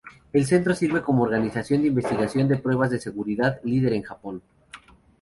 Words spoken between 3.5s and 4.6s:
líder en Japón.